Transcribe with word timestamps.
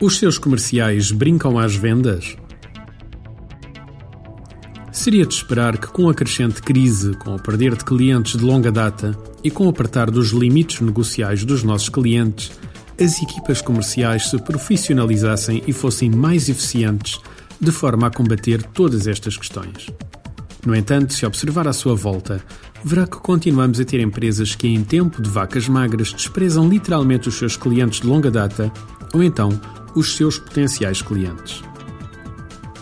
Os 0.00 0.18
seus 0.18 0.38
comerciais 0.38 1.10
brincam 1.10 1.58
às 1.58 1.74
vendas? 1.74 2.36
Seria 4.90 5.26
de 5.26 5.34
esperar 5.34 5.78
que, 5.78 5.88
com 5.88 6.08
a 6.08 6.14
crescente 6.14 6.62
crise, 6.62 7.14
com 7.14 7.34
o 7.34 7.42
perder 7.42 7.76
de 7.76 7.84
clientes 7.84 8.38
de 8.38 8.44
longa 8.44 8.72
data 8.72 9.16
e 9.44 9.50
com 9.50 9.66
o 9.66 9.68
apertar 9.68 10.10
dos 10.10 10.30
limites 10.30 10.80
negociais 10.80 11.44
dos 11.44 11.62
nossos 11.62 11.88
clientes, 11.88 12.50
as 12.98 13.22
equipas 13.22 13.62
comerciais 13.62 14.28
se 14.30 14.38
profissionalizassem 14.38 15.62
e 15.66 15.72
fossem 15.72 16.10
mais 16.10 16.48
eficientes 16.48 17.18
de 17.60 17.70
forma 17.70 18.06
a 18.06 18.10
combater 18.10 18.62
todas 18.62 19.06
estas 19.06 19.36
questões. 19.36 19.86
No 20.64 20.74
entanto, 20.74 21.14
se 21.14 21.24
observar 21.24 21.66
à 21.66 21.72
sua 21.72 21.94
volta, 21.94 22.44
verá 22.84 23.06
que 23.06 23.18
continuamos 23.18 23.80
a 23.80 23.84
ter 23.84 24.00
empresas 24.00 24.54
que, 24.54 24.68
em 24.68 24.84
tempo 24.84 25.22
de 25.22 25.28
vacas 25.28 25.68
magras, 25.68 26.12
desprezam 26.12 26.68
literalmente 26.68 27.28
os 27.28 27.36
seus 27.36 27.56
clientes 27.56 28.00
de 28.00 28.06
longa 28.06 28.30
data 28.30 28.70
ou 29.14 29.22
então 29.22 29.48
os 29.94 30.16
seus 30.16 30.38
potenciais 30.38 31.02
clientes. 31.02 31.62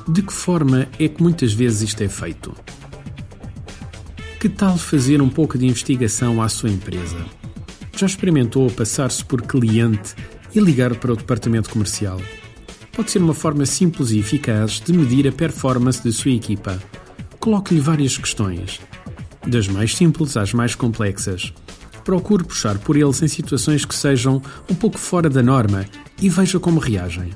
De 0.08 0.22
que 0.22 0.32
forma 0.32 0.88
é 0.98 1.08
que 1.08 1.22
muitas 1.22 1.52
vezes 1.52 1.82
isto 1.90 2.02
é 2.02 2.08
feito? 2.08 2.54
Que 4.40 4.48
tal 4.48 4.78
fazer 4.78 5.20
um 5.20 5.28
pouco 5.28 5.58
de 5.58 5.66
investigação 5.66 6.40
à 6.40 6.48
sua 6.48 6.70
empresa? 6.70 7.18
Já 7.96 8.06
experimentou 8.06 8.70
passar-se 8.70 9.24
por 9.24 9.42
cliente 9.42 10.14
e 10.54 10.60
ligar 10.60 10.94
para 10.94 11.12
o 11.12 11.16
departamento 11.16 11.70
comercial? 11.70 12.20
Pode 12.92 13.10
ser 13.10 13.18
uma 13.18 13.34
forma 13.34 13.66
simples 13.66 14.10
e 14.10 14.18
eficaz 14.18 14.80
de 14.80 14.92
medir 14.92 15.28
a 15.28 15.32
performance 15.32 16.02
da 16.02 16.12
sua 16.12 16.30
equipa. 16.30 16.80
Coloque-lhe 17.40 17.80
várias 17.80 18.18
questões, 18.18 18.80
das 19.46 19.68
mais 19.68 19.94
simples 19.94 20.36
às 20.36 20.52
mais 20.52 20.74
complexas. 20.74 21.52
Procure 22.04 22.44
puxar 22.44 22.78
por 22.78 22.96
eles 22.96 23.22
em 23.22 23.28
situações 23.28 23.84
que 23.84 23.94
sejam 23.94 24.42
um 24.70 24.74
pouco 24.74 24.98
fora 24.98 25.30
da 25.30 25.42
norma 25.42 25.84
e 26.20 26.28
veja 26.28 26.58
como 26.58 26.80
reagem. 26.80 27.30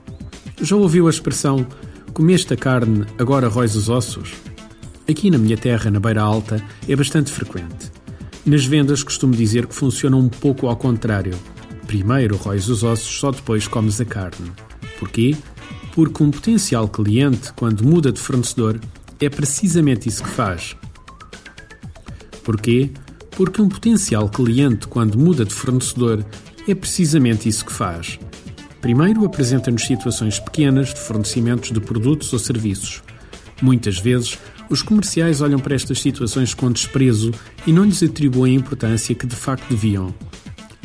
Já 0.61 0.77
ouviu 0.77 1.07
a 1.07 1.11
expressão 1.11 1.67
comeste 2.13 2.53
a 2.53 2.57
carne, 2.57 3.07
agora 3.19 3.49
róis 3.49 3.75
os 3.75 3.89
ossos? 3.89 4.33
Aqui 5.09 5.31
na 5.31 5.39
minha 5.39 5.57
terra, 5.57 5.91
na 5.91 5.99
Beira 5.99 6.23
Alta, 6.23 6.63
é 6.89 6.95
bastante 6.95 7.33
frequente. 7.33 7.91
Nas 8.45 8.65
vendas 8.65 9.03
costumo 9.03 9.35
dizer 9.35 9.67
que 9.67 9.75
funciona 9.75 10.17
um 10.17 10.29
pouco 10.29 10.67
ao 10.67 10.77
contrário. 10.77 11.39
Primeiro 11.87 12.37
róis 12.37 12.69
os 12.69 12.83
ossos, 12.83 13.19
só 13.19 13.31
depois 13.31 13.67
comes 13.67 14.01
a 14.01 14.05
carne. 14.05 14.53
Porquê? 14.99 15.37
Porque 15.93 16.23
um 16.23 16.31
potencial 16.31 16.89
cliente, 16.89 17.53
quando 17.53 17.85
muda 17.85 18.11
de 18.11 18.21
fornecedor, 18.21 18.81
é 19.25 19.31
precisamente 19.31 20.09
isso 20.09 20.23
que 20.25 20.31
faz. 20.31 20.77
Porquê? 22.43 22.91
Porque 23.31 23.63
um 23.63 23.69
potencial 23.69 24.29
cliente, 24.29 24.89
quando 24.89 25.17
muda 25.17 25.45
de 25.45 25.55
fornecedor, 25.55 26.25
é 26.67 26.75
precisamente 26.75 27.49
isso 27.49 27.65
que 27.65 27.73
faz. 27.73 28.19
Primeiro, 28.81 29.25
apresenta-nos 29.25 29.85
situações 29.85 30.41
pequenas 30.41 30.93
de 30.93 30.99
fornecimentos 30.99 31.71
de 31.71 31.81
produtos 31.81 32.33
ou 32.33 32.39
serviços. 32.39 33.01
Muitas 33.63 33.99
vezes, 33.99 34.37
os 34.69 34.83
comerciais 34.83 35.41
olham 35.41 35.61
para 35.61 35.77
estas 35.77 36.01
situações 36.01 36.53
com 36.53 36.71
desprezo 36.71 37.31
e 37.65 37.73
não 37.73 37.85
lhes 37.85 38.03
atribuem 38.03 38.57
a 38.57 38.59
importância 38.59 39.15
que 39.15 39.27
de 39.27 39.37
facto 39.37 39.69
deviam. 39.69 40.13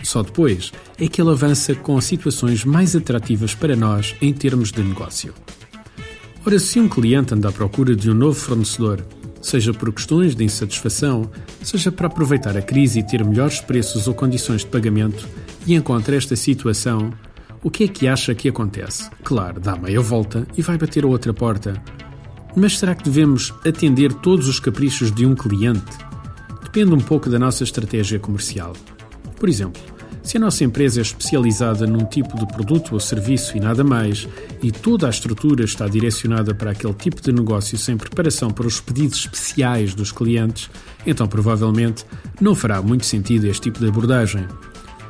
Só 0.04 0.22
depois 0.22 0.72
é 1.00 1.08
que 1.08 1.20
ele 1.20 1.32
avança 1.32 1.74
com 1.74 2.00
situações 2.00 2.64
mais 2.64 2.96
atrativas 2.96 3.56
para 3.56 3.76
nós 3.76 4.16
em 4.22 4.32
termos 4.32 4.72
de 4.72 4.84
negócio. 4.84 5.34
Ora, 6.48 6.60
se 6.60 6.80
um 6.80 6.88
cliente 6.88 7.34
anda 7.34 7.50
à 7.50 7.52
procura 7.52 7.94
de 7.94 8.10
um 8.10 8.14
novo 8.14 8.40
fornecedor, 8.40 9.06
seja 9.42 9.74
por 9.74 9.92
questões 9.92 10.34
de 10.34 10.46
insatisfação, 10.46 11.30
seja 11.62 11.92
para 11.92 12.08
aproveitar 12.08 12.56
a 12.56 12.62
crise 12.62 13.00
e 13.00 13.04
ter 13.04 13.22
melhores 13.22 13.60
preços 13.60 14.08
ou 14.08 14.14
condições 14.14 14.62
de 14.62 14.68
pagamento, 14.68 15.28
e 15.66 15.76
encontra 15.76 16.16
esta 16.16 16.38
situação, 16.38 17.12
o 17.62 17.70
que 17.70 17.84
é 17.84 17.88
que 17.90 18.08
acha 18.08 18.34
que 18.34 18.48
acontece? 18.48 19.10
Claro, 19.26 19.60
dá 19.60 19.76
meia 19.76 20.00
volta 20.00 20.48
e 20.58 20.62
vai 20.62 20.78
bater 20.78 21.04
a 21.04 21.08
outra 21.08 21.34
porta. 21.34 21.84
Mas 22.56 22.80
será 22.80 22.96
que 22.96 23.04
devemos 23.04 23.54
atender 23.66 24.14
todos 24.14 24.48
os 24.48 24.58
caprichos 24.58 25.12
de 25.12 25.26
um 25.26 25.36
cliente? 25.36 25.98
Depende 26.64 26.94
um 26.94 27.02
pouco 27.02 27.30
da 27.30 27.38
nossa 27.38 27.66
estratégia 27.66 28.20
comercial. 28.20 28.72
Por 29.38 29.50
exemplo, 29.50 29.82
se 30.28 30.36
a 30.36 30.42
nossa 30.42 30.66
empresa 30.66 31.00
é 31.00 31.04
especializada 31.04 31.88
num 31.88 32.04
tipo 32.04 32.38
de 32.38 32.46
produto 32.46 32.92
ou 32.92 33.00
serviço 33.00 33.56
e 33.56 33.62
nada 33.62 33.82
mais, 33.82 34.28
e 34.62 34.74
toda 34.74 35.08
a 35.08 35.10
estrutura 35.10 35.64
está 35.64 35.88
direcionada 35.88 36.54
para 36.54 36.72
aquele 36.72 36.94
tipo 36.94 37.22
de 37.22 37.32
negócio 37.32 37.78
sem 37.78 37.96
preparação 37.96 38.50
para 38.50 38.68
os 38.68 38.82
pedidos 38.82 39.20
especiais 39.20 39.96
dos 39.96 40.12
clientes, 40.12 40.70
então 41.06 41.30
provavelmente 41.30 42.06
não 42.42 42.54
fará 42.54 42.82
muito 42.82 43.06
sentido 43.06 43.46
este 43.46 43.62
tipo 43.62 43.80
de 43.80 43.88
abordagem. 43.88 44.46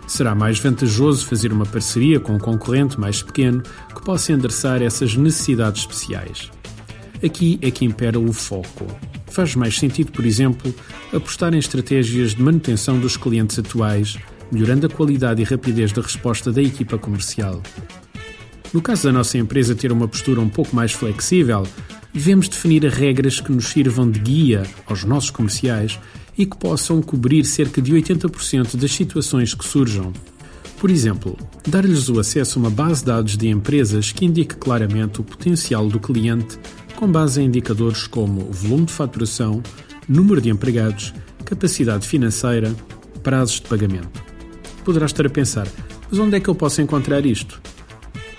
Será 0.05 0.35
mais 0.35 0.59
vantajoso 0.59 1.25
fazer 1.25 1.51
uma 1.51 1.65
parceria 1.65 2.19
com 2.19 2.33
um 2.33 2.39
concorrente 2.39 2.99
mais 2.99 3.23
pequeno 3.23 3.63
que 3.95 4.05
possa 4.05 4.31
endereçar 4.31 4.83
essas 4.83 5.15
necessidades 5.15 5.81
especiais. 5.81 6.51
Aqui 7.25 7.57
é 7.63 7.71
que 7.71 7.83
impera 7.83 8.19
o 8.19 8.31
foco. 8.31 8.85
Faz 9.25 9.55
mais 9.55 9.79
sentido, 9.79 10.11
por 10.11 10.27
exemplo, 10.27 10.71
apostar 11.11 11.55
em 11.55 11.57
estratégias 11.57 12.35
de 12.35 12.41
manutenção 12.43 12.99
dos 12.99 13.17
clientes 13.17 13.57
atuais, 13.57 14.19
melhorando 14.51 14.87
a 14.87 14.89
qualidade 14.89 15.41
e 15.41 15.45
rapidez 15.45 15.91
da 15.91 16.01
resposta 16.01 16.51
da 16.51 16.61
equipa 16.61 16.97
comercial. 16.97 17.61
No 18.73 18.81
caso 18.81 19.03
da 19.03 19.13
nossa 19.13 19.37
empresa 19.37 19.75
ter 19.75 19.91
uma 19.91 20.07
postura 20.07 20.41
um 20.41 20.49
pouco 20.49 20.75
mais 20.75 20.91
flexível, 20.91 21.65
devemos 22.13 22.49
definir 22.49 22.83
regras 22.85 23.39
que 23.39 23.51
nos 23.51 23.67
sirvam 23.69 24.09
de 24.09 24.19
guia 24.19 24.63
aos 24.85 25.03
nossos 25.03 25.29
comerciais 25.29 25.99
e 26.37 26.45
que 26.45 26.57
possam 26.57 27.01
cobrir 27.01 27.43
cerca 27.45 27.81
de 27.81 27.93
80% 27.93 28.75
das 28.75 28.91
situações 28.91 29.53
que 29.53 29.65
surjam. 29.65 30.11
Por 30.79 30.91
exemplo, 30.91 31.35
dar-lhes 31.67 32.07
o 32.07 32.19
acesso 32.19 32.59
a 32.59 32.61
uma 32.61 32.69
base 32.69 32.99
de 32.99 33.07
dados 33.07 33.37
de 33.37 33.47
empresas 33.47 34.11
que 34.11 34.25
indique 34.25 34.55
claramente 34.55 35.21
o 35.21 35.23
potencial 35.23 35.87
do 35.87 35.99
cliente 35.99 36.59
com 36.95 37.11
base 37.11 37.41
em 37.41 37.45
indicadores 37.45 38.05
como 38.05 38.51
volume 38.51 38.85
de 38.85 38.93
faturação, 38.93 39.61
número 40.07 40.41
de 40.41 40.49
empregados, 40.49 41.13
capacidade 41.45 42.07
financeira, 42.07 42.75
prazos 43.23 43.55
de 43.55 43.67
pagamento. 43.67 44.26
Poderá 44.87 45.05
estar 45.05 45.25
a 45.25 45.29
pensar, 45.29 45.67
mas 46.09 46.17
onde 46.17 46.37
é 46.37 46.39
que 46.39 46.47
eu 46.47 46.55
posso 46.55 46.81
encontrar 46.81 47.25
isto? 47.25 47.61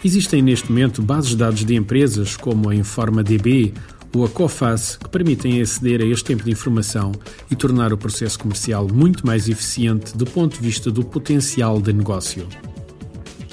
Existem 0.03 0.41
neste 0.41 0.72
momento 0.72 1.03
bases 1.03 1.32
de 1.32 1.36
dados 1.36 1.62
de 1.62 1.75
empresas 1.75 2.36
como 2.38 2.70
a 2.70 2.75
InformaDB 2.75 3.75
ou 4.14 4.25
a 4.25 4.31
COFAS 4.31 4.97
que 4.97 5.10
permitem 5.10 5.60
aceder 5.60 6.00
a 6.00 6.06
este 6.06 6.25
tempo 6.25 6.44
de 6.44 6.50
informação 6.50 7.12
e 7.50 7.54
tornar 7.54 7.92
o 7.92 7.98
processo 7.98 8.38
comercial 8.38 8.88
muito 8.91 9.26
mais 9.26 9.47
eficiente 9.47 10.16
do 10.16 10.25
ponto 10.25 10.56
de 10.56 10.62
vista 10.62 10.91
do 10.91 11.04
potencial 11.04 11.82
de 11.82 11.92
negócio. 11.92 12.48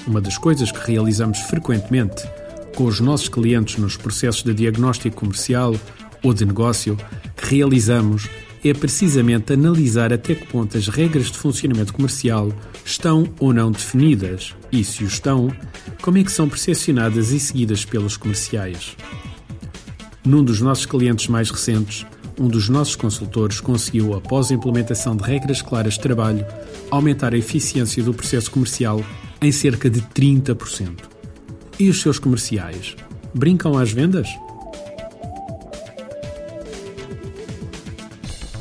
Uma 0.06 0.22
das 0.22 0.38
coisas 0.38 0.72
que 0.72 0.90
realizamos 0.90 1.40
frequentemente 1.40 2.26
com 2.74 2.84
os 2.84 2.98
nossos 2.98 3.28
clientes 3.28 3.76
nos 3.76 3.98
processos 3.98 4.42
de 4.42 4.54
diagnóstico 4.54 5.16
comercial 5.16 5.76
ou 6.22 6.32
de 6.32 6.46
negócio 6.46 6.96
realizamos 7.36 8.26
é 8.64 8.72
precisamente 8.74 9.52
analisar 9.52 10.12
até 10.12 10.34
que 10.34 10.46
ponto 10.46 10.76
as 10.76 10.88
regras 10.88 11.26
de 11.26 11.38
funcionamento 11.38 11.92
comercial 11.92 12.52
estão 12.84 13.28
ou 13.38 13.52
não 13.52 13.70
definidas 13.70 14.54
e, 14.72 14.82
se 14.84 15.04
o 15.04 15.06
estão, 15.06 15.52
como 16.02 16.18
é 16.18 16.24
que 16.24 16.32
são 16.32 16.48
percepcionadas 16.48 17.30
e 17.30 17.40
seguidas 17.40 17.84
pelos 17.84 18.16
comerciais. 18.16 18.96
Num 20.24 20.42
dos 20.42 20.60
nossos 20.60 20.86
clientes 20.86 21.28
mais 21.28 21.50
recentes, 21.50 22.06
um 22.38 22.48
dos 22.48 22.68
nossos 22.68 22.96
consultores 22.96 23.60
conseguiu, 23.60 24.14
após 24.14 24.50
a 24.50 24.54
implementação 24.54 25.16
de 25.16 25.22
regras 25.22 25.62
claras 25.62 25.94
de 25.94 26.00
trabalho, 26.00 26.44
aumentar 26.90 27.32
a 27.32 27.38
eficiência 27.38 28.02
do 28.02 28.12
processo 28.12 28.50
comercial 28.50 29.02
em 29.40 29.52
cerca 29.52 29.88
de 29.88 30.00
30%. 30.02 30.98
E 31.78 31.88
os 31.88 32.00
seus 32.00 32.18
comerciais? 32.18 32.96
Brincam 33.34 33.76
às 33.78 33.92
vendas? 33.92 34.28